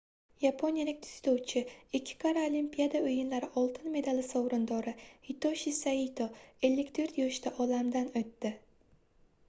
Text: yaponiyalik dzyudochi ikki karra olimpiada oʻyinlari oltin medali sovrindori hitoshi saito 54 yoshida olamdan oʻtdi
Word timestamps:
yaponiyalik 0.43 1.01
dzyudochi 1.07 1.61
ikki 1.99 2.15
karra 2.23 2.45
olimpiada 2.51 3.01
oʻyinlari 3.09 3.49
oltin 3.63 3.91
medali 3.97 4.23
sovrindori 4.29 4.93
hitoshi 5.29 5.73
saito 5.81 6.27
54 6.71 7.19
yoshida 7.23 7.53
olamdan 7.67 8.11
oʻtdi 8.23 8.53